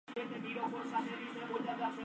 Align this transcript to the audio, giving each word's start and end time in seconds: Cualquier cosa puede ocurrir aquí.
Cualquier 0.15 0.71
cosa 0.71 0.97
puede 0.97 1.45
ocurrir 1.45 1.69
aquí. 1.69 1.99